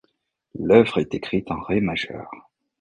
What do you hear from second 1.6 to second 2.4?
ré majeur.